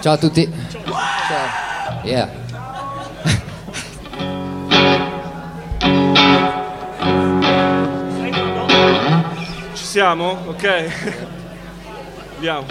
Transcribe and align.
Ciao 0.00 0.14
a 0.14 0.16
tutti. 0.16 0.50
Ciao. 0.70 2.00
Yeah. 2.04 2.28
Ci 9.74 9.84
siamo? 9.84 10.38
Ok. 10.46 10.90
Andiamo. 12.36 12.64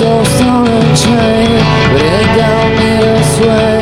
So 0.00 0.24
strong 0.24 0.66
and 0.66 0.96
chained, 0.96 1.92
but 1.92 2.00
it 2.00 2.26
got 2.34 2.79
me 3.40 3.46
this 3.46 3.46
way. 3.46 3.80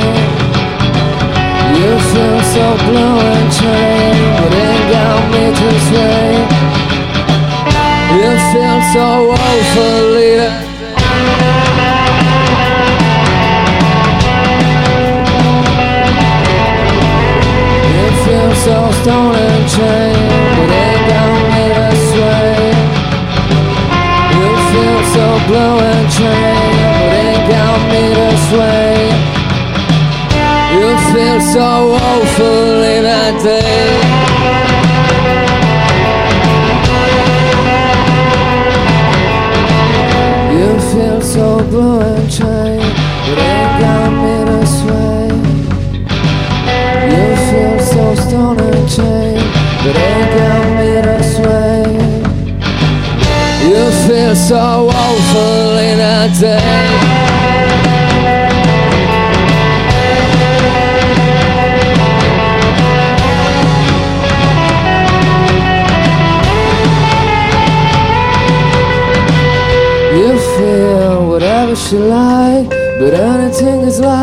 You 1.78 1.98
feel 2.10 2.40
so 2.54 2.66
blue 2.86 3.18
and 3.18 3.52
chained, 3.52 4.36
but 4.38 4.52
it 4.52 4.80
got 4.92 5.20
me 5.32 5.44
this 5.60 5.86
way. 5.90 6.46
You 8.18 8.30
feel 8.52 8.80
so 8.92 9.06
woefully 9.28 10.34
You 17.92 18.06
feel 18.24 18.52
so 18.54 18.77
stoned 19.02 19.36
and 19.36 19.68
chained, 19.68 20.56
but 20.56 20.70
it 20.70 21.00
got 21.10 21.30
me 21.50 21.64
this 21.78 22.06
way. 22.20 22.56
You 24.38 24.50
feel 24.70 25.00
so 25.14 25.27
blue 25.46 25.77
and 25.90 26.06
chained, 26.16 26.77
but 26.98 27.12
it 27.27 27.40
got 27.50 27.78
me 27.92 28.02
this 28.14 28.52
way. 28.52 28.88
You 31.19 31.24
feel 31.24 31.41
so 31.41 31.88
woefully 31.88 33.00
that 33.02 33.42
day. 33.42 33.98
You 40.55 40.78
feel 40.92 41.20
so 41.20 41.58
blue 41.70 42.00
and 42.02 42.30
chained, 42.30 42.94
but 43.27 43.36
it 43.36 43.69
got 43.83 44.11
me 44.22 44.34
this 44.46 44.74
way. 44.86 45.27
You 47.11 47.27
feel 47.50 47.78
so 47.80 48.14
stoned 48.14 48.61
and 48.61 48.89
chained, 48.89 49.50
but 49.83 49.96
it 49.98 50.27
got 50.39 50.64
me 50.78 50.91
this 51.02 51.33
way. 51.41 51.83
You 53.66 53.91
feel 54.06 54.36
so 54.36 54.84
woefully 54.86 55.96
that 55.96 56.30
day. 56.39 56.97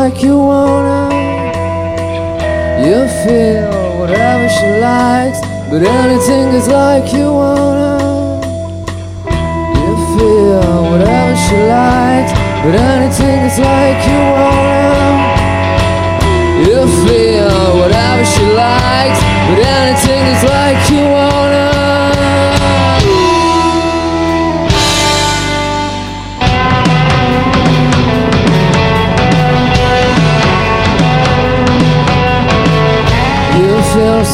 Like 0.08 0.22
you 0.22 0.38
wanna. 0.38 1.10
You 2.86 2.98
feel 3.22 3.98
whatever 3.98 4.48
she 4.56 4.68
likes, 4.78 5.40
but 5.68 5.82
anything 5.82 6.46
is 6.58 6.68
like 6.68 7.12
you 7.12 7.26
wanna. 7.40 8.38
You 9.80 9.92
feel 10.14 10.82
whatever 10.90 11.34
she 11.46 11.58
likes, 11.78 12.32
but 12.62 12.74
anything 12.94 13.38
is 13.50 13.58
like 13.58 14.00
you 14.10 14.22
wanna. 14.36 15.08
You 16.68 16.80
feel 17.02 17.50
whatever 17.80 18.24
she 18.34 18.46
likes, 18.64 19.20
but 19.48 19.58
anything 19.80 20.22
is 20.34 20.42
like 20.54 20.75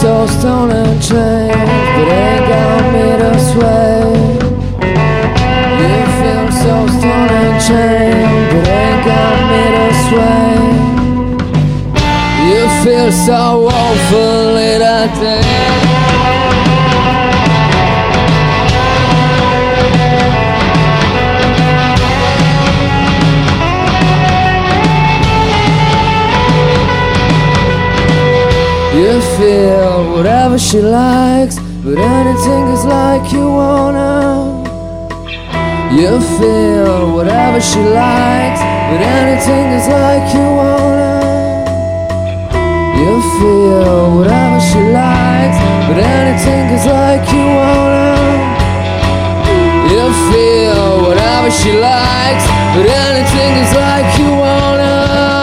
so 0.03 0.27
stoned 0.27 0.73
and 0.73 1.01
chained, 1.01 1.53
but 1.53 2.09
ain't 2.11 2.49
got 2.49 2.93
me 2.93 3.07
this 3.23 3.55
way. 3.55 4.03
You 5.79 5.97
feel 6.19 6.47
so 6.51 6.75
stoned 6.97 7.31
and 7.31 7.57
chained, 7.63 8.51
but 8.51 8.67
ain't 8.67 9.05
got 9.07 9.37
me 9.49 9.63
this 9.77 9.99
sway. 10.09 10.59
You 12.49 12.63
feel 12.83 13.11
so 13.13 13.41
woefully 13.67 14.73
that 14.83 15.11
day. 15.21 15.92
You 28.95 29.23
feel 29.39 30.13
whatever 30.13 30.59
she 30.59 30.83
likes, 30.83 31.57
but 31.83 31.97
anything 31.97 32.65
is 32.75 32.85
like 32.85 33.33
you 33.33 33.49
wanna. 33.49 34.61
You 35.91 36.21
feel 36.37 37.15
whatever 37.15 37.59
she 37.59 37.81
likes, 37.81 38.61
but 38.91 39.01
anything 39.01 39.67
is 39.79 39.89
like 39.89 40.35
you 40.35 40.45
wanna. 40.61 41.15
You 43.01 43.13
feel 43.39 44.17
whatever 44.17 44.61
she 44.61 44.81
likes, 45.01 45.59
but 45.89 45.97
anything 45.97 46.65
is 46.77 46.85
like 46.85 47.25
you 47.33 47.47
wanna. 47.59 48.13
You 49.89 50.05
feel 50.29 51.09
whatever 51.09 51.51
she 51.51 51.73
likes, 51.81 52.45
but 52.77 52.85
anything 52.85 53.53
is 53.65 53.75
like 53.75 54.19
you 54.19 54.31
wanna. 54.37 55.42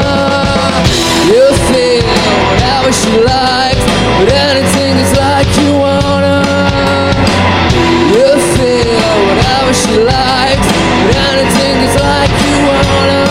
She 2.99 3.17
likes, 3.17 3.85
but 4.19 4.29
anything 4.49 4.97
is 4.97 5.11
like 5.17 5.47
you 5.61 5.71
wanna. 5.83 6.43
You 8.15 8.29
feel 8.55 9.13
whatever 9.27 9.73
she 9.73 9.95
likes, 10.03 10.69
but 11.03 11.15
anything 11.31 11.75
is 11.87 11.95
like 12.07 12.33
you 12.45 12.55
wanna. 12.69 13.23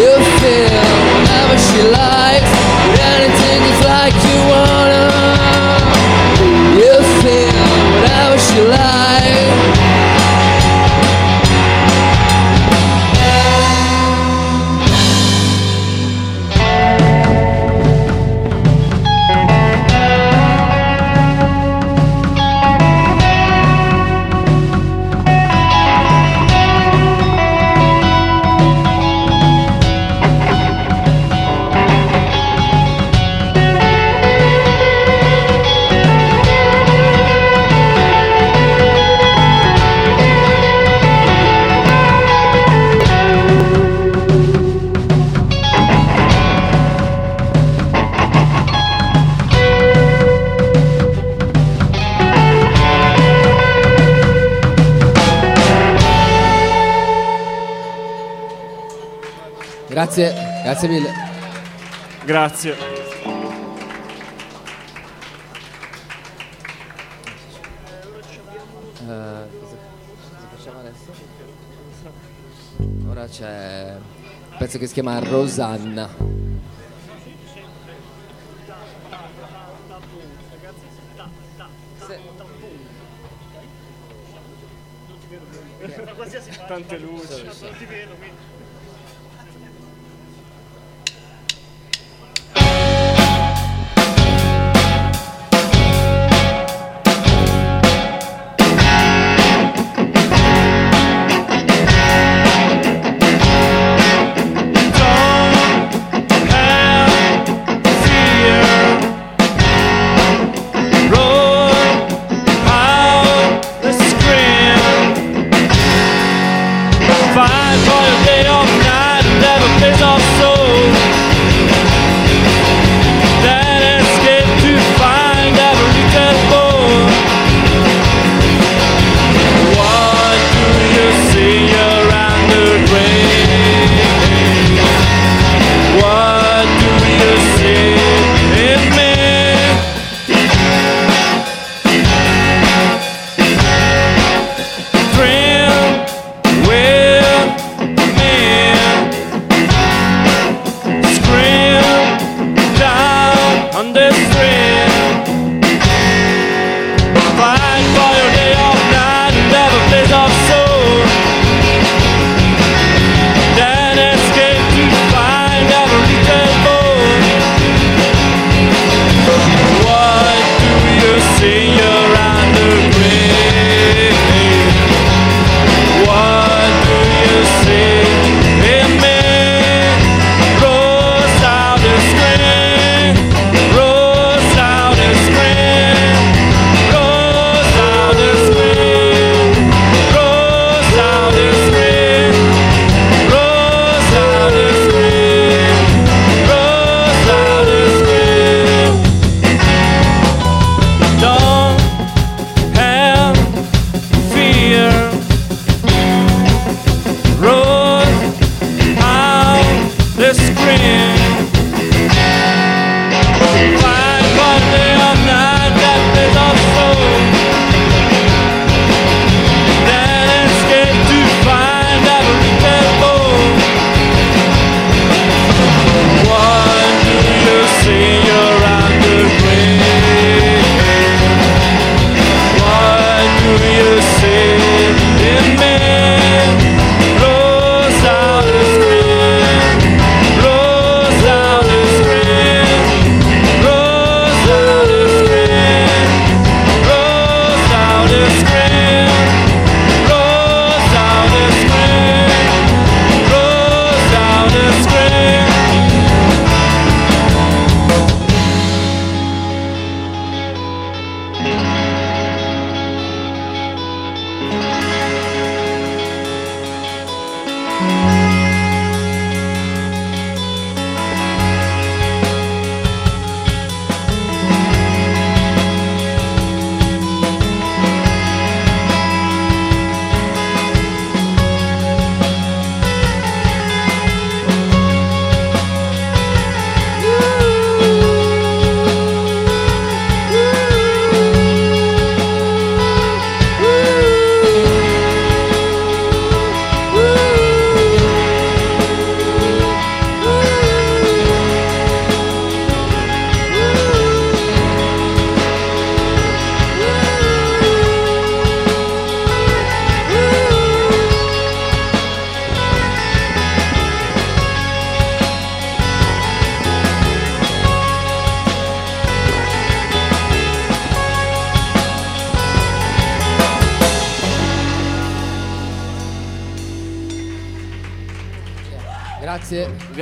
You 0.00 0.12
feel 0.40 0.84
whatever 1.12 1.56
she 1.68 1.80
likes, 2.00 2.52
but 2.88 3.00
anything 3.14 3.60
is 3.72 3.80
like 3.92 4.16
you 4.28 4.38
wanna. 4.52 5.04
You 6.84 6.94
feel 7.20 7.68
whatever 7.94 8.38
she 8.38 8.60
likes. 8.62 8.89
Grazie, 60.00 60.32
grazie 60.62 60.88
mille. 60.88 61.12
Grazie. 62.24 62.72
Eh, 62.72 62.78
cosa, 69.60 69.76
cosa 70.16 70.48
facciamo 70.56 70.78
adesso? 70.78 71.12
Ora 73.10 73.26
c'è 73.26 73.96
un 73.98 74.56
pezzo 74.56 74.78
che 74.78 74.86
si 74.86 74.94
chiama 74.94 75.18
Rosanna. 75.18 76.08
Tante 86.66 86.96
luci. 86.96 88.39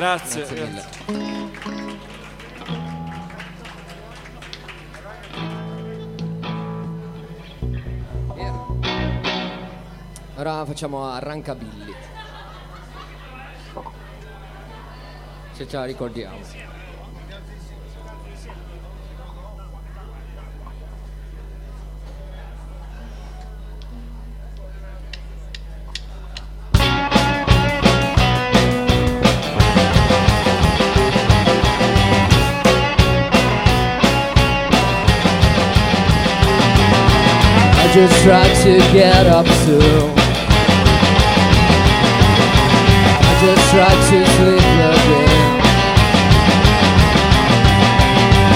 Grazie. 0.08 0.46
Grazie. 0.46 0.56
Grazie. 0.56 1.06
Ora 10.36 10.64
facciamo 10.64 11.04
Arrancabilli. 11.04 11.94
Se 15.52 15.68
ce 15.68 15.76
la 15.76 15.84
ricordiamo. 15.84 16.77
Just 38.00 38.22
tried 38.22 38.54
to 38.62 38.78
get 38.92 39.26
up 39.26 39.44
soon. 39.64 40.14
I 43.26 43.32
just 43.42 43.70
tried 43.72 44.00
to 44.10 44.18
sleep 44.36 44.68
again. 44.94 45.58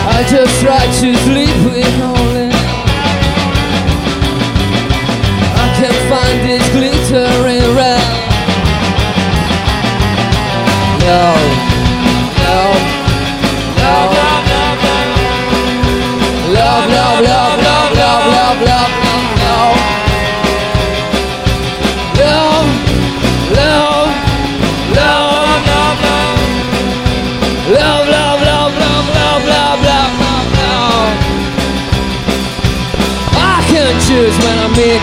I 0.06 0.24
just 0.30 0.62
tried 0.62 0.92
to 1.00 1.16
sleep 1.24 1.56
with 1.66 2.11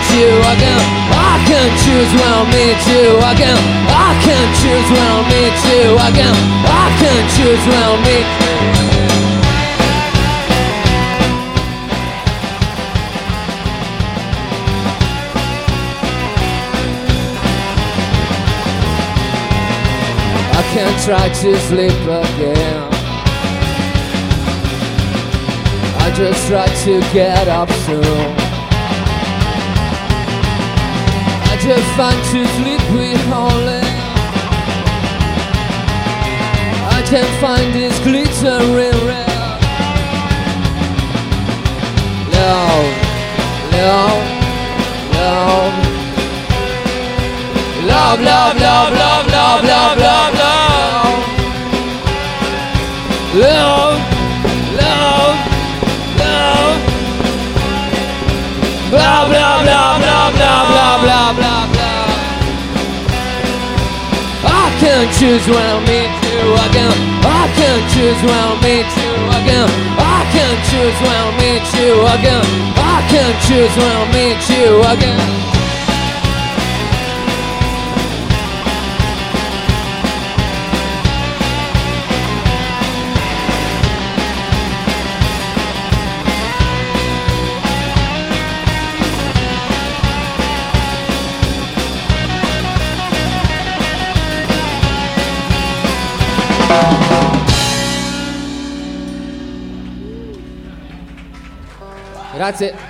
meet 0.00 0.20
you 0.20 0.32
again. 0.52 0.84
I 1.12 1.44
can 1.46 1.70
choose 1.84 2.10
when 2.16 2.32
I 2.32 2.44
meet 2.48 2.80
you 2.88 3.06
again. 3.32 3.60
I 3.88 4.10
can 4.24 4.46
choose 4.60 4.88
when 4.90 5.06
I 5.06 5.20
meet 5.28 5.58
you 5.68 5.84
again. 6.08 6.36
I 6.64 6.86
can 7.00 7.22
choose 7.36 7.62
when 7.66 7.82
I 7.82 7.96
meet. 8.06 8.26
I 20.52 20.62
can't 20.72 20.98
try 21.04 21.28
to 21.28 21.58
sleep 21.68 22.02
again. 22.02 22.88
I 25.98 26.12
just 26.14 26.48
try 26.48 26.66
to 26.66 27.00
get 27.12 27.48
up 27.48 27.70
soon. 27.70 28.59
Just 31.70 31.94
sleep 32.56 32.82
with 32.90 33.32
only. 33.32 33.80
I 36.96 37.00
can't 37.06 37.34
find 37.40 37.72
this 37.72 37.96
glittering 38.00 39.06
red. 39.06 39.28
Love, 42.34 42.86
love, 43.78 44.18
love. 45.14 45.74
Love, 47.86 48.20
love, 48.20 48.56
love, 48.56 48.92
love, 48.92 49.26
love, 49.28 49.64
love, 49.64 49.98
love, 49.98 50.34
love. 50.34 50.59
Choose 65.20 65.46
when 65.48 65.60
I 65.60 65.78
meet 65.84 66.12
you 66.32 66.48
again. 66.64 66.96
I 67.28 67.44
can 67.52 67.78
choose 67.92 68.20
when 68.24 68.40
I 68.40 68.56
meet 68.64 68.88
you 68.88 69.12
again. 69.36 69.68
I 70.00 70.24
can 70.32 70.54
choose 70.72 70.96
when 71.04 71.12
I 71.12 71.28
meet 71.36 71.66
you 71.76 71.92
again. 72.16 72.44
I 72.80 73.04
can 73.12 73.32
choose 73.44 73.74
when 73.76 73.92
I 74.00 74.04
meet 74.16 74.40
you 74.48 74.80
again. 74.80 75.59
Grazie. 102.40 102.89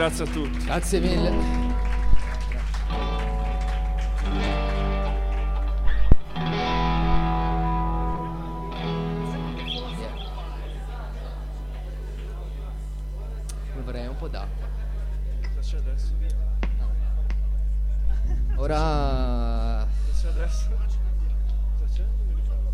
grazie 0.00 0.24
a 0.24 0.28
tutti. 0.28 0.64
Grazie 0.64 1.00
mille. 1.00 1.30
Vorrei 13.84 14.06
un 14.06 14.16
po' 14.16 14.28
d'acqua. 14.28 14.68
Ora... 18.56 19.86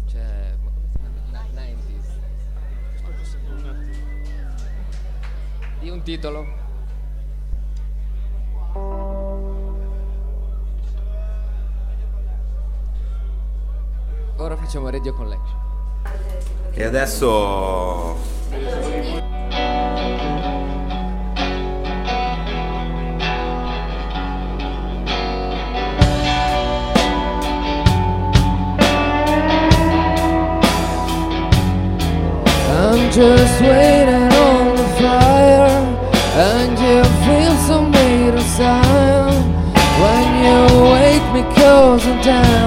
Cioè... 0.06 0.54
90s. 1.32 2.20
Un 5.90 6.02
titolo. 6.02 6.55
Facciamo 14.66 14.90
Radio 14.90 15.14
Collection. 15.14 15.60
E 16.74 16.82
adesso 16.82 18.16
I'm 32.68 33.10
just 33.10 33.60
waiting 33.60 34.32
on 34.32 34.74
the 34.74 34.84
fire, 34.98 35.68
and 36.36 36.76
you 36.76 37.04
feel 37.24 37.54
so 37.66 37.82
made 37.82 38.34
of 38.34 38.42
sound 38.42 39.54
when 40.00 40.26
you 40.42 40.82
wake 40.90 41.32
me 41.32 41.42
cause 41.54 42.04
I'm 42.04 42.20
down. 42.20 42.65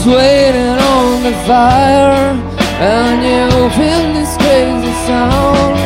Just 0.00 0.16
waiting 0.16 0.78
on 0.80 1.22
the 1.22 1.32
fire, 1.44 2.32
and 2.80 3.20
you 3.20 3.68
feel 3.76 4.14
this 4.14 4.34
crazy 4.38 4.94
sound 5.04 5.76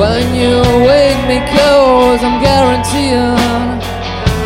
when 0.00 0.24
you 0.34 0.56
wake 0.88 1.20
me 1.28 1.36
close. 1.52 2.22
I'm 2.24 2.40
guaranteeing 2.40 3.76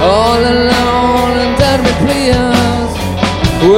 all 0.02 0.42
alone, 0.42 1.38
and 1.38 1.54
that 1.54 1.78
me 1.86 1.92
please. 2.02 2.90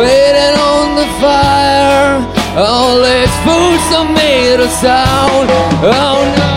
Waiting 0.00 0.56
on 0.72 0.96
the 0.96 1.08
fire, 1.20 2.24
all 2.56 2.96
these 2.96 3.34
fools 3.44 3.84
are 4.00 4.10
made 4.10 4.64
of 4.64 4.70
sound. 4.80 5.50
Oh 5.84 6.36
no. 6.38 6.47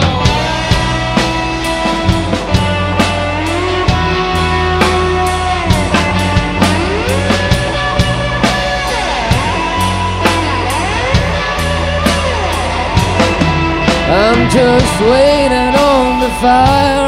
Just 14.51 14.99
waiting 15.07 15.71
on 15.79 16.19
the 16.19 16.31
fire 16.43 17.07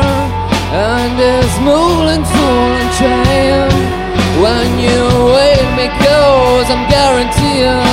and 0.72 1.20
it's 1.20 1.56
moving 1.60 2.24
and 2.24 2.90
chain. 2.96 3.68
When 4.40 4.80
you 4.80 5.00
wait 5.36 5.68
me 5.76 5.88
close, 6.00 6.68
I'm 6.72 6.88
guaranteeing 6.88 7.84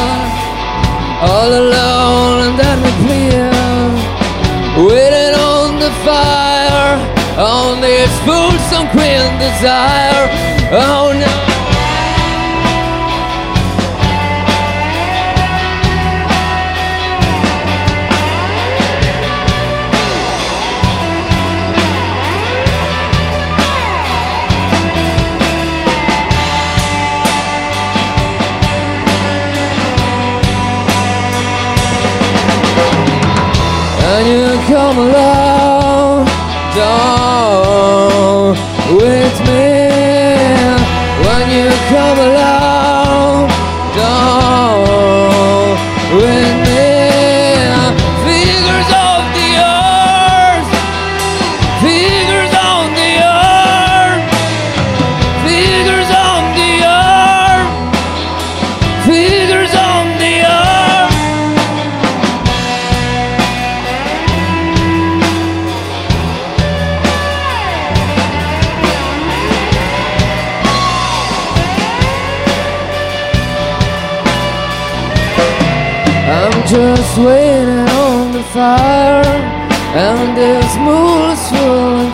all 1.26 1.50
alone 1.50 2.36
and 2.46 2.54
that 2.62 2.78
me 2.78 2.92
clear. 3.02 3.50
Waiting 4.86 5.34
on 5.34 5.82
the 5.82 5.92
fire, 6.06 6.94
on 7.36 7.80
this 7.80 8.12
food 8.22 8.58
some 8.70 8.86
queen 8.94 9.26
desire. 9.42 10.30
Oh 10.70 11.10
no. 11.12 11.39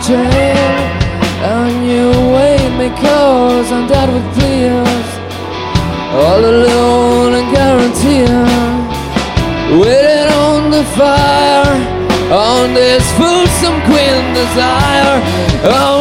And 0.09 1.85
you 1.85 2.07
wait 2.33 2.69
me 2.79 2.87
cause 2.95 3.71
I'm 3.73 3.87
dead 3.87 4.07
with 4.07 4.23
pleas, 4.35 5.07
all 6.15 6.39
alone 6.39 7.33
and 7.33 7.51
guaranteeing. 7.51 8.87
Waiting 9.81 10.31
on 10.31 10.71
the 10.71 10.85
fire, 10.95 11.75
on 12.31 12.73
this 12.73 13.03
fulsome 13.17 13.81
queen 13.83 14.23
desire. 14.33 15.19
Oh 15.75 15.96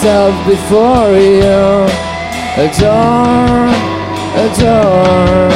myself 0.00 0.34
before 0.46 1.12
you. 1.12 1.84
Adore, 2.56 3.68
adore, 4.42 5.52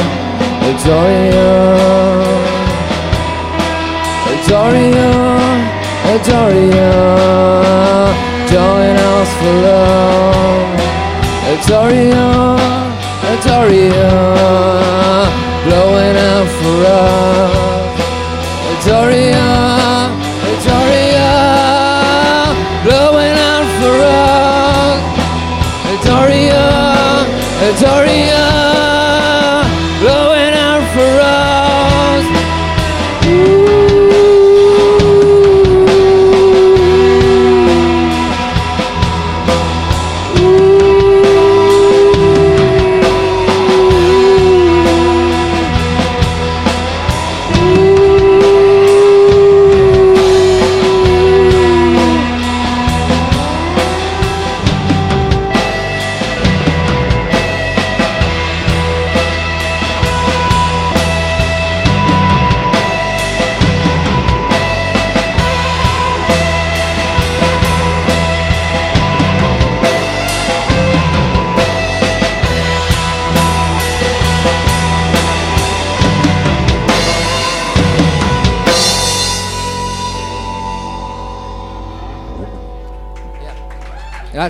adore 0.69 1.13
you. 1.33 1.51
Adore 4.31 4.77
you, 4.93 5.11
adore 6.13 6.57
you. 6.75 6.93
Join 8.53 8.95
us 9.13 9.29
for 9.39 9.53
love. 9.65 10.79
Adore 11.51 11.95
you, 12.11 12.27
adore 13.33 13.71
you. 13.73 14.11
Blowing 15.65 16.17
out 16.17 16.47
for 16.59 16.85
us. 16.85 17.64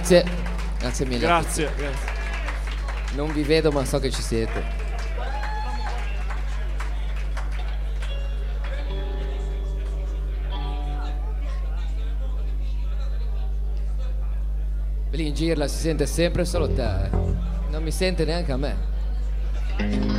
Grazie, 0.07 0.23
grazie 0.77 1.05
mille. 1.07 1.19
Grazie, 1.19 1.69
grazie. 1.75 2.13
Non 3.15 3.33
vi 3.33 3.41
vedo 3.41 3.71
ma 3.71 3.83
so 3.85 3.97
che 3.97 4.11
ci 4.11 4.21
siete. 4.21 4.63
Lì 15.11 15.27
in 15.27 15.33
girla 15.33 15.67
si 15.67 15.77
sente 15.77 16.05
sempre 16.05 16.45
solo 16.45 16.67
te. 16.69 16.83
eh. 17.05 17.09
Non 17.69 17.81
mi 17.81 17.91
sente 17.91 18.25
neanche 18.25 18.51
a 18.51 18.57
me. 18.57 20.14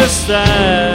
In 0.00 0.89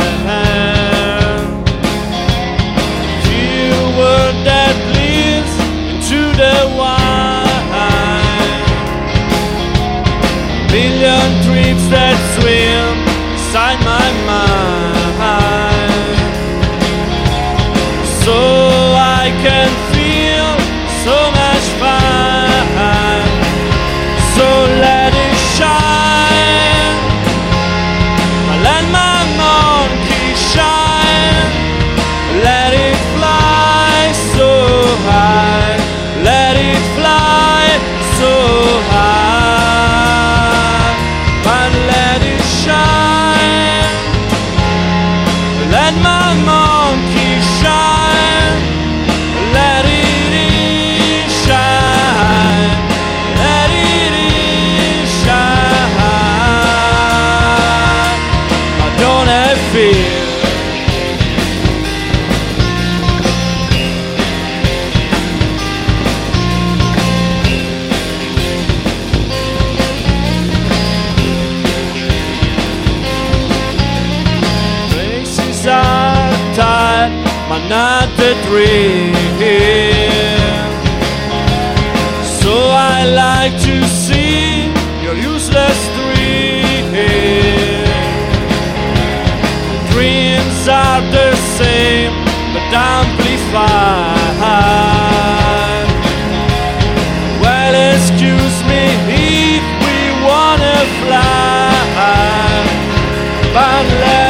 not 77.49 78.07
the 78.17 78.33
dream. 78.47 79.13
So 82.41 82.53
I 82.69 83.05
like 83.05 83.55
to 83.61 83.75
see 83.87 84.65
your 85.03 85.15
useless 85.15 85.79
dream. 85.97 86.85
Dreams 89.91 90.67
are 90.67 91.01
the 91.11 91.35
same, 91.57 92.13
but 92.53 92.65
amplified. 92.73 93.45
Well, 97.41 97.75
excuse 97.95 98.57
me 98.69 98.83
if 99.53 99.65
we 99.85 99.97
wanna 100.27 100.77
fly, 101.01 101.71
but 103.53 103.85
let 104.01 104.24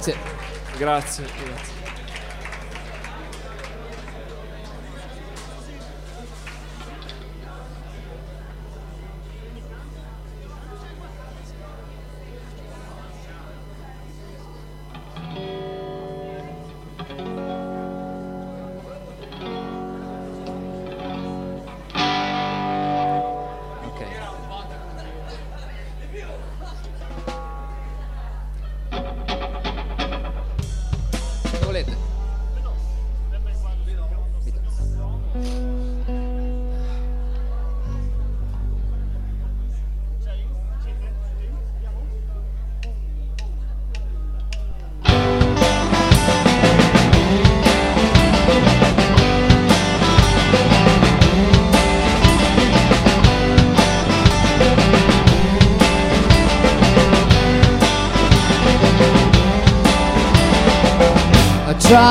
grazie. 0.00 0.16
Grazie, 0.78 1.24
grazie. 1.24 1.79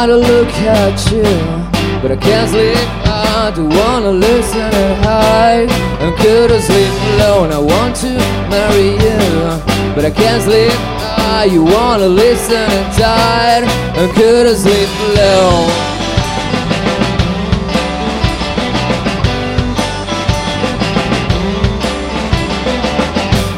I 0.02 0.08
to 0.08 0.16
look 0.16 0.48
at 0.64 1.12
you, 1.12 1.24
but 2.02 2.10
I 2.10 2.16
can't 2.16 2.50
sleep. 2.50 2.78
I 3.04 3.52
don't 3.54 3.68
wanna 3.68 4.12
listen 4.12 4.62
and 4.62 5.04
hide. 5.04 5.70
I 6.00 6.16
couldn't 6.22 6.62
sleep 6.62 6.94
alone. 7.12 7.52
I 7.52 7.60
want 7.60 7.98
to 7.98 8.12
marry 8.48 8.92
you, 8.96 9.20
but 9.94 10.06
I 10.06 10.12
can't 10.12 10.42
sleep. 10.42 10.72
Ah, 11.20 11.44
you 11.44 11.66
wanna 11.66 12.08
listen 12.08 12.56
and 12.56 12.94
hide. 12.96 13.66
I 14.00 14.08
couldn't 14.16 14.56
sleep 14.56 14.88
alone. 15.10 15.68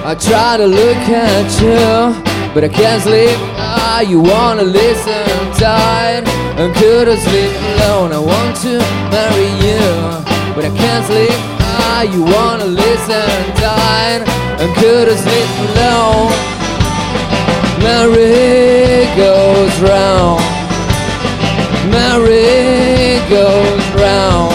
I 0.03 0.15
try 0.15 0.57
to 0.57 0.65
look 0.65 1.03
at 1.07 1.61
you, 1.61 2.51
but 2.55 2.63
I 2.63 2.67
can't 2.67 3.03
sleep. 3.03 3.50
Ah, 3.93 3.99
you 3.99 4.21
wanna 4.21 4.63
listen, 4.63 5.21
I'm 5.37 5.51
tired 5.59 6.25
and 6.57 6.73
couldn't 6.75 7.19
sleep 7.19 7.51
alone. 7.71 8.13
I 8.13 8.19
want 8.19 8.55
to 8.63 8.79
marry 9.11 9.51
you, 9.65 9.83
but 10.55 10.63
I 10.63 10.71
can't 10.81 11.05
sleep. 11.05 11.35
Ah, 11.59 12.03
you 12.03 12.23
wanna 12.23 12.67
listen, 12.67 13.19
I'm 13.19 13.51
tired 13.59 14.23
and 14.61 14.69
couldn't 14.79 15.19
sleep 15.19 15.49
alone. 15.67 16.31
Mary 17.83 19.11
goes 19.19 19.73
round, 19.83 20.39
Mary 21.91 23.19
goes 23.27 23.83
round, 23.99 24.50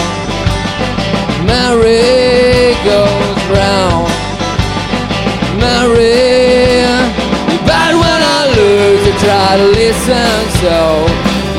so. 10.67 11.07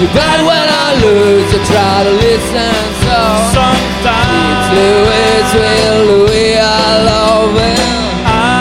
You 0.01 0.07
bad 0.13 0.39
when 0.45 0.69
I 0.85 0.89
lose, 1.05 1.49
you 1.53 1.61
try 1.73 1.97
to 2.07 2.13
listen 2.25 2.77
so. 3.05 3.21
sometimes 3.57 4.37
It's 4.53 4.69
Louis, 4.77 5.37
sweet 5.53 5.93
Louis, 6.09 6.53
I 6.61 6.89
love 7.11 7.53
him. 7.65 7.89
I 8.29 8.53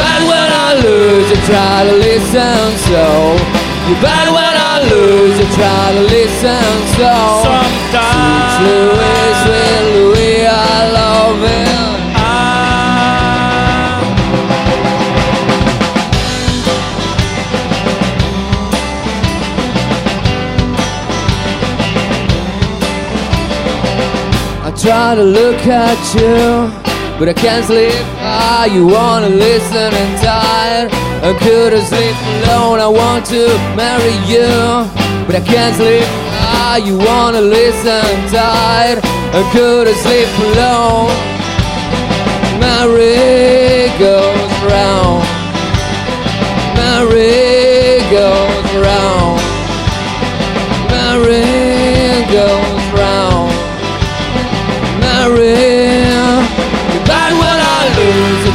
Bad 0.00 0.20
when 0.30 0.50
I 0.66 0.70
lose, 0.86 1.26
you 1.32 1.38
try 1.50 1.76
to 1.88 1.94
listen 2.08 2.64
so. 2.88 3.06
You 3.88 3.94
bad 4.06 4.26
when 4.36 4.54
I 4.72 4.74
lose, 4.92 5.36
you 5.40 5.48
try 5.60 5.84
to 5.96 6.02
listen 6.16 6.72
so. 6.96 7.12
sometimes 7.48 8.40
It's 8.40 8.56
Louis, 8.66 9.28
sweet 9.44 9.82
Louis, 9.96 10.46
I 10.46 10.90
love 10.98 11.40
him. 11.44 11.69
Try 24.80 25.14
to 25.14 25.22
look 25.22 25.60
at 25.66 26.00
you, 26.14 26.72
but 27.18 27.28
I 27.28 27.34
can't 27.34 27.64
sleep. 27.64 27.92
Ah, 28.20 28.64
you 28.64 28.86
wanna 28.86 29.28
listen 29.28 29.92
and 30.02 30.12
tired. 30.22 30.88
I 31.22 31.32
couldn't 31.44 31.84
sleep 31.84 32.16
alone. 32.32 32.80
I 32.80 32.88
want 32.88 33.26
to 33.26 33.42
marry 33.76 34.16
you, 34.32 34.48
but 35.26 35.34
I 35.36 35.42
can't 35.44 35.76
sleep. 35.76 36.08
Ah, 36.52 36.76
you 36.76 36.96
wanna 36.96 37.42
listen 37.42 38.02
tight 38.32 38.98
I 39.32 39.42
couldn't 39.52 40.00
sleep 40.04 40.30
alone. 40.48 41.12
Merry 42.58 43.88
goes 43.98 44.52
round, 44.70 45.22
Merry 46.78 48.00
goes 48.16 48.68
round, 48.86 49.19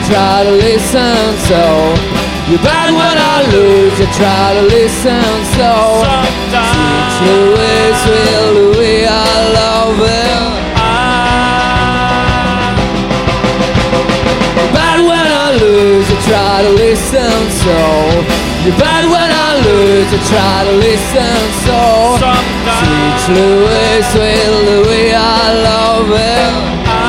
try 0.08 0.44
to 0.44 0.52
listen 0.52 1.38
so. 1.50 1.64
You're 2.48 2.62
bad 2.62 2.94
when 2.94 3.18
I 3.18 3.38
lose, 3.50 3.98
you 3.98 4.06
try 4.14 4.54
to 4.54 4.62
listen 4.70 5.26
so. 5.58 5.72
Sometimes 6.06 7.16
Louis, 7.26 7.90
sweet 8.06 8.38
Louis, 8.54 9.02
I 9.10 9.34
love 9.58 9.98
it. 9.98 10.42
You're 14.58 14.74
bad 14.78 15.00
when 15.10 15.30
I 15.46 15.48
lose, 15.58 16.06
you 16.12 16.18
try 16.30 16.62
to 16.62 16.70
listen 16.70 17.38
so. 17.66 17.80
You're 18.62 18.78
bad 18.78 19.04
when 19.10 19.30
I 19.46 19.50
lose, 19.66 20.12
you 20.14 20.22
try 20.30 20.58
to 20.70 20.74
listen 20.86 21.38
so. 21.66 21.82
Sweet 22.22 23.18
Sometimes 23.18 23.24
Louis, 23.34 23.98
sweet 24.14 24.50
Louis, 24.70 25.14
I 25.14 25.54
love 25.66 26.10
it. 26.14 27.05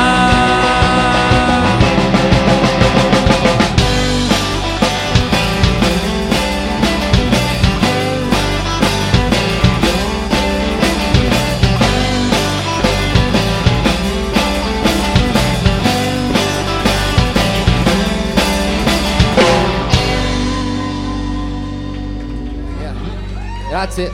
Grazie. 23.77 24.11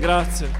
Grazie. 0.00 0.50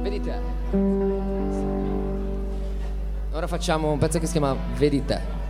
Vedi 0.00 0.20
te. 0.22 0.40
Ora 3.32 3.46
facciamo 3.46 3.90
un 3.90 3.98
pezzo 3.98 4.18
che 4.18 4.24
si 4.24 4.32
chiama 4.32 4.56
Vedi 4.76 5.04
te. 5.04 5.45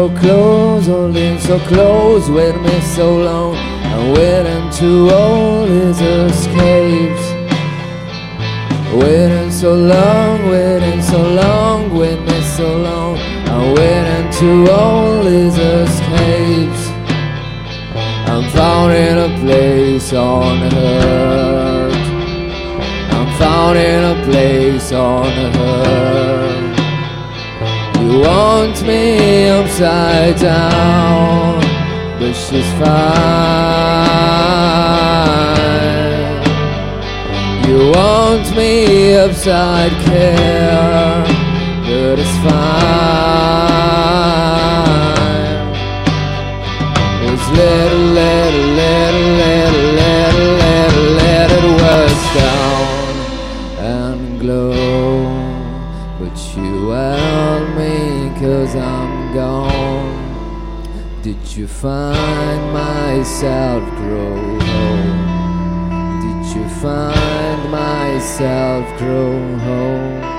So 0.00 0.08
close, 0.16 0.88
oh, 0.88 0.92
holding 0.92 1.38
so 1.38 1.58
close, 1.58 2.30
with 2.30 2.56
me 2.62 2.80
so 2.80 3.18
long, 3.18 3.54
and 3.54 4.16
waiting 4.16 4.70
to 4.80 5.10
all 5.10 5.66
his 5.66 6.00
escapes. 6.00 7.24
Waiting 8.94 9.50
so 9.50 9.74
long, 9.74 10.48
waiting 10.48 11.02
so 11.02 11.20
long, 11.42 11.94
with 11.98 12.18
me 12.18 12.40
so 12.56 12.78
long, 12.78 13.18
and 13.18 13.76
waiting 13.76 14.26
to 14.40 14.72
all 14.72 15.22
his 15.22 15.58
escapes. 15.58 16.82
I'm 18.32 18.48
found 18.56 18.94
in 18.94 19.18
a 19.18 19.30
place 19.40 20.14
on 20.14 20.62
earth. 20.62 22.06
I'm 23.16 23.28
found 23.38 23.76
in 23.76 24.02
a 24.14 24.24
place 24.24 24.92
on 24.92 25.26
earth. 25.26 26.19
Want 28.30 28.78
me 28.86 29.48
upside 29.48 30.36
down, 30.38 31.60
but 32.20 32.32
she's 32.32 32.70
fine. 32.78 33.10
You 37.66 37.78
want 37.90 38.46
me 38.54 39.16
upside 39.16 39.94
care, 40.06 41.24
but 41.88 42.16
it's 42.22 42.36
fine. 42.46 43.10
It's 47.30 47.46
little, 47.58 48.04
little, 48.20 48.66
little, 48.80 49.26
little, 49.42 49.86
little, 50.00 50.50
little, 50.62 51.08
little 51.20 51.72
was 51.82 52.18
down 52.36 52.59
Did 61.50 61.58
you 61.58 61.66
find 61.66 62.72
myself 62.72 63.82
grow 63.96 64.36
old? 64.36 64.60
Did 66.22 66.54
you 66.54 66.68
find 66.80 67.70
myself 67.72 68.86
grow 69.00 69.34
old? 69.66 70.29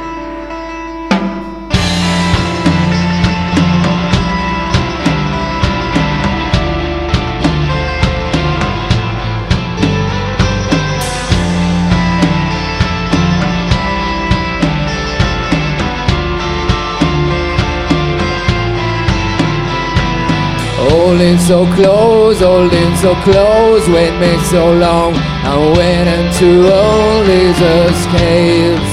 Holding 21.12 21.40
so 21.40 21.66
close, 21.76 22.40
holding 22.40 22.96
so 22.96 23.14
close, 23.16 23.86
wait 23.90 24.18
me 24.18 24.32
so 24.46 24.72
long. 24.72 25.14
I'm 25.44 25.76
waiting 25.76 26.28
to 26.40 26.72
all 26.72 27.24
these 27.26 27.60
escapes. 27.60 28.92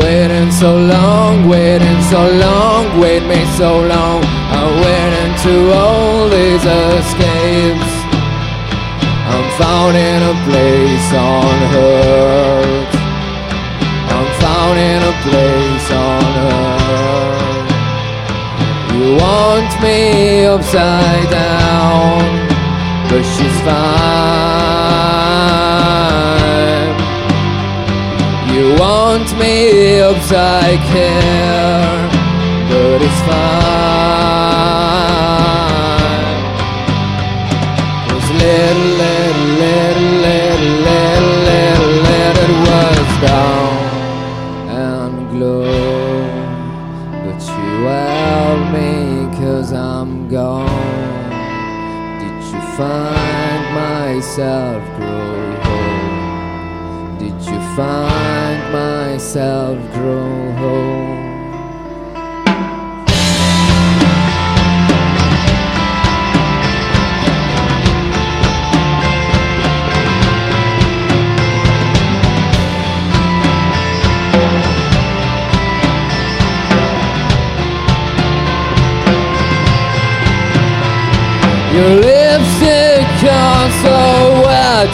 Waiting 0.00 0.50
so 0.50 0.78
long, 0.78 1.46
waiting 1.46 2.00
so 2.08 2.22
long, 2.40 2.98
wait 2.98 3.22
me 3.28 3.44
so 3.60 3.84
long. 3.84 4.24
I'm 4.56 4.72
waiting 4.80 5.32
to 5.44 5.72
all 5.74 6.30
these 6.30 6.64
escapes. 6.64 7.92
I'm 9.28 9.46
found 9.60 9.94
in 9.94 10.20
a 10.32 10.36
place 10.48 11.08
on 11.12 11.56
earth. 11.84 12.94
I'm 14.08 14.28
found 14.40 14.78
in 14.78 15.00
a 15.04 15.14
place 15.26 15.90
on 15.92 16.24
earth. 16.48 16.76
You 18.96 19.16
want 19.16 19.70
me 19.82 20.15
upside 20.66 21.30
down, 21.30 22.18
but 23.08 23.22
she's 23.22 23.60
fine. 23.60 23.76
You 28.52 28.74
want 28.80 29.38
me 29.38 30.00
upside 30.00 30.80
care, 30.90 32.08
but 32.68 33.00
it's 33.00 33.20
fine. 33.20 33.65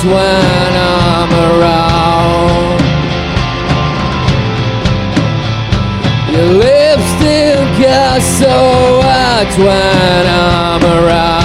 So 0.01 0.09
when 0.09 0.76
I'm 0.76 1.32
around. 1.32 2.80
Your 6.32 6.49
lipstick 6.64 7.78
gets 7.78 8.24
so 8.24 8.99
wet 9.01 9.59
when 9.59 10.26
I'm 10.26 10.82
around. 10.84 11.41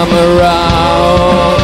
I'm 0.00 0.12
around. 0.12 1.60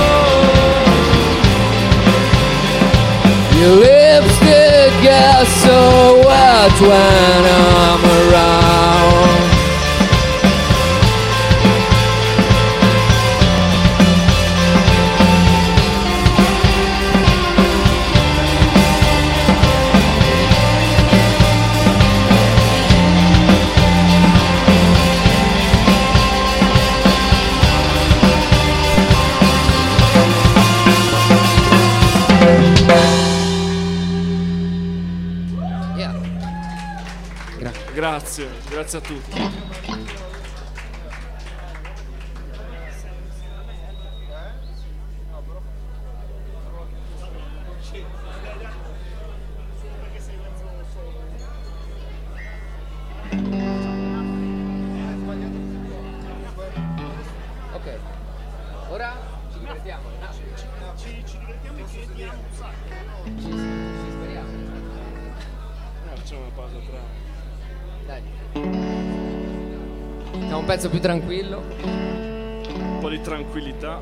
Your 3.56 3.76
lipstick 3.76 4.90
gets 5.04 5.52
so 5.62 6.20
wet 6.26 6.80
when 6.80 7.44
I'm 7.46 8.04
around. 8.04 9.03
grazie 38.84 38.98
a 38.98 39.00
tutti. 39.00 39.53
Un 70.64 70.70
pezzo 70.70 70.88
più 70.88 70.98
tranquillo. 70.98 71.62
Un 71.82 72.98
po' 72.98 73.10
di 73.10 73.20
tranquillità. 73.20 74.00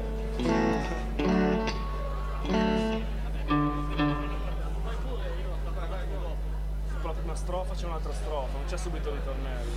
Dopo 6.92 7.06
la 7.08 7.12
prima 7.14 7.34
strofa 7.34 7.74
c'è 7.74 7.86
un'altra 7.86 8.12
strofa, 8.12 8.52
non 8.52 8.64
c'è 8.68 8.76
subito 8.76 9.08
il 9.08 9.16
ritornello. 9.16 9.70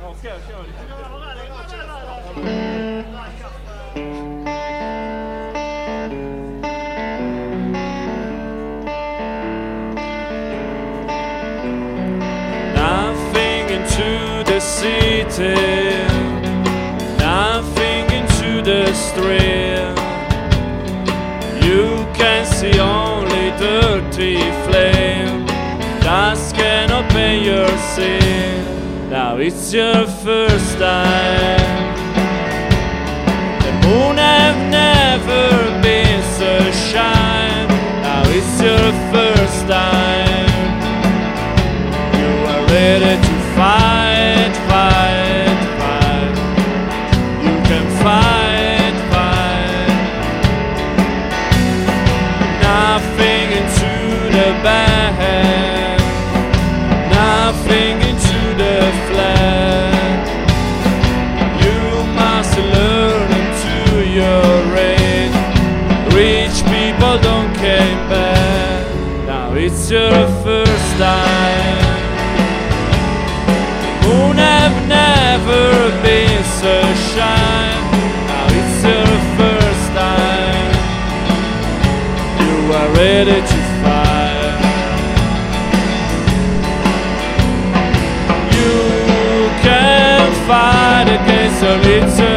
No, 0.00 0.08
ok, 0.08 0.24
ok, 0.24 1.21
city, 15.32 15.94
nothing 17.16 18.04
into 18.10 18.60
the 18.62 18.92
street. 18.92 19.94
You 21.66 22.06
can 22.12 22.44
see 22.44 22.78
only 22.78 23.50
dirty 23.56 24.36
flame. 24.64 25.46
Dust 26.00 26.54
can 26.54 26.90
open 26.90 27.42
your 27.42 27.68
sin. 27.94 29.08
Now 29.08 29.36
it's 29.38 29.72
your 29.72 30.06
first 30.06 30.78
time. 30.78 31.94
The 33.64 33.72
moon 33.86 34.16
have 34.18 34.58
never 34.70 35.80
been 35.80 36.22
so 36.38 36.52
shine. 36.90 37.68
Now 38.02 38.22
it's 38.26 38.60
your 38.60 38.88
first 39.12 39.66
time. 39.66 40.50
You 42.20 42.30
are 42.52 42.66
ready 42.66 43.21
the 54.52 54.62
bad, 54.62 56.00
nothing 57.10 58.00
into 58.10 58.40
the 58.62 58.78
flat. 59.08 60.24
You 61.62 62.04
must 62.14 62.58
learn 62.58 63.32
your. 64.14 64.62
Rich 66.14 66.62
people 66.64 67.18
don't 67.18 67.52
came 67.54 68.02
back. 68.08 68.86
Now 69.26 69.54
it's 69.54 69.90
your 69.90 70.12
first 70.44 70.96
time. 70.98 72.02
Moon 74.04 74.36
have 74.36 74.76
never 74.86 75.90
been 76.02 76.44
so 76.60 76.74
shine. 77.10 77.82
Now 78.28 78.46
it's 78.58 78.84
your 78.84 79.08
first 79.38 79.86
time. 79.96 80.72
You 82.42 82.74
are 82.74 82.90
ready 82.94 83.40
against 91.80 92.20
a 92.20 92.31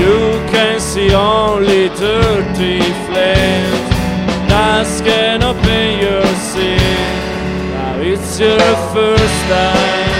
You 0.00 0.18
can 0.52 0.80
see 0.80 1.14
only 1.14 1.88
dirty 1.90 2.80
flames. 3.06 3.88
Dust 4.48 5.04
can 5.04 5.42
open 5.42 5.98
your 5.98 6.26
sin. 6.52 6.78
Now 7.72 8.00
it's 8.00 8.38
your 8.38 8.60
first 8.92 9.40
time. 9.48 10.13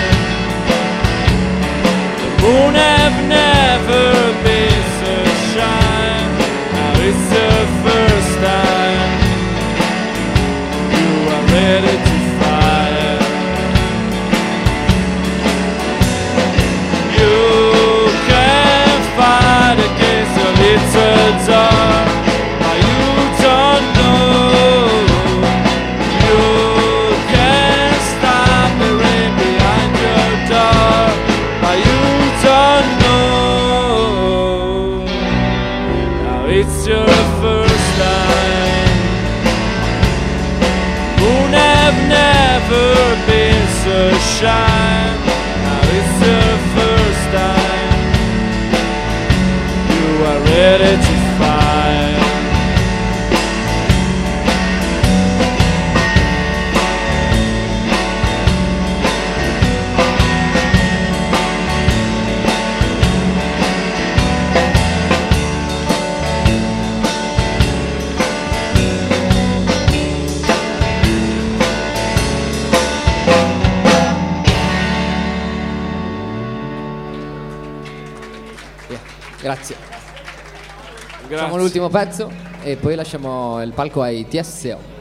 Grazie. 79.44 79.76
Grazie. 79.76 81.36
Facciamo 81.36 81.58
l'ultimo 81.58 81.90
pezzo 81.90 82.32
e 82.62 82.76
poi 82.76 82.94
lasciamo 82.94 83.62
il 83.62 83.72
palco 83.74 84.00
ai 84.00 84.26
TSO. 84.26 84.93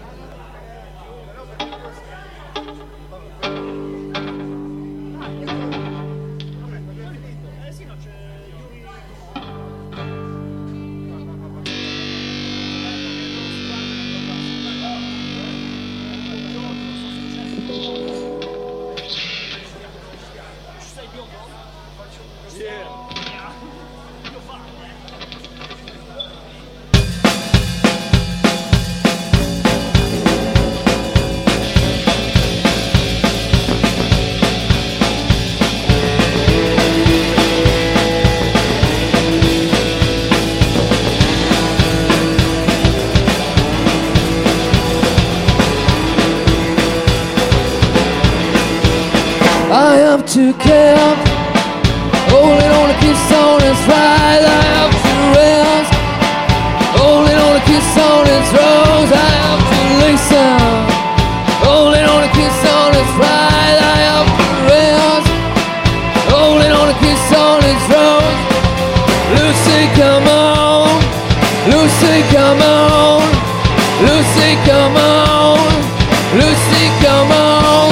Lucy, 76.34 76.86
come 77.04 77.32
on. 77.32 77.92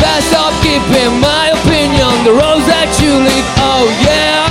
Best 0.00 0.32
off 0.34 0.54
keeping 0.62 1.20
my 1.20 1.52
opinion, 1.52 2.12
the 2.24 2.32
roads 2.32 2.66
that 2.66 2.88
you. 3.02 3.20
Oh 3.60 3.84
yeah. 4.06 4.48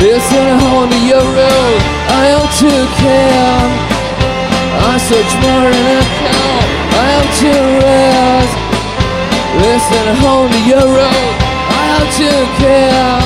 Listen 0.00 0.46
I 2.08 2.32
care. 3.00 3.68
I 4.80 4.96
search 4.96 5.32
more 5.44 5.68
than 5.72 5.86
I. 5.92 6.60
I 7.04 7.20
rest. 7.84 8.56
Listen 9.60 10.08
I 11.84 11.98
care. 12.60 13.20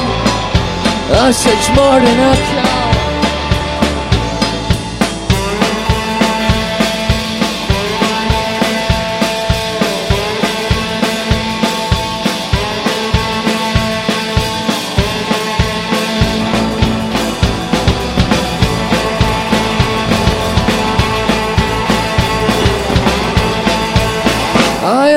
I 1.15 1.31
search 1.31 1.67
more 1.77 2.01
than 2.01 2.19
I 2.19 2.37
can. 2.49 2.64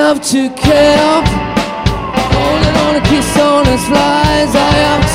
Have 0.08 0.24
to 0.24 0.48
camp, 0.56 1.28
holding 2.32 2.76
on 2.88 2.96
a 2.96 3.02
kiss 3.10 3.38
on 3.38 3.66
his 3.66 3.86
flies. 3.88 4.56
I 4.56 4.72
have 4.88 5.07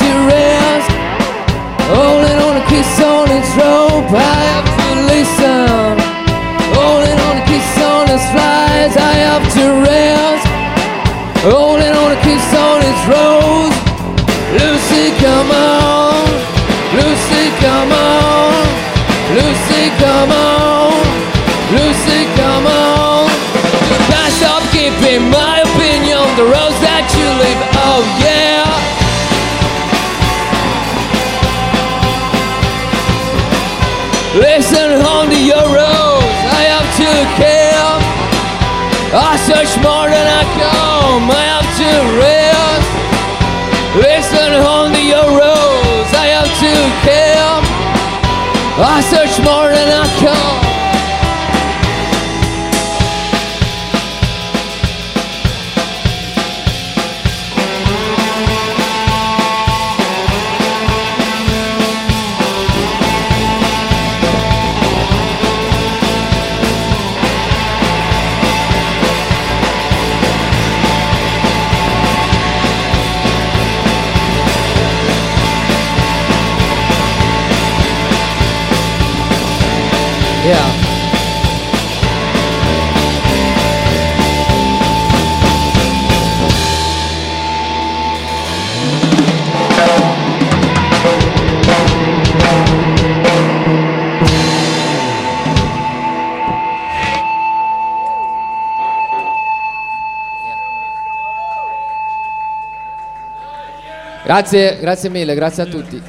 Grazie, 104.33 104.79
grazie 104.79 105.09
mille, 105.09 105.35
grazie 105.35 105.61
a 105.61 105.65
tutti. 105.67 106.01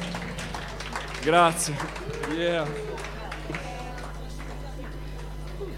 Grazie. 1.21 1.75
Yeah. 2.35 2.84